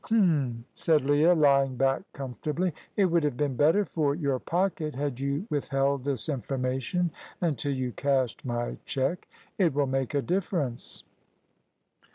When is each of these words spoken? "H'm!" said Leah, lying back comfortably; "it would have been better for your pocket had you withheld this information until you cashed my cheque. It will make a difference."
"H'm!" 0.05 0.65
said 0.73 1.01
Leah, 1.03 1.35
lying 1.35 1.75
back 1.75 2.01
comfortably; 2.11 2.73
"it 2.97 3.05
would 3.05 3.23
have 3.23 3.37
been 3.37 3.55
better 3.55 3.85
for 3.85 4.15
your 4.15 4.39
pocket 4.39 4.95
had 4.95 5.19
you 5.19 5.45
withheld 5.51 6.05
this 6.05 6.27
information 6.27 7.11
until 7.39 7.73
you 7.73 7.91
cashed 7.91 8.43
my 8.43 8.77
cheque. 8.87 9.27
It 9.59 9.75
will 9.75 9.85
make 9.85 10.15
a 10.15 10.23
difference." 10.23 11.03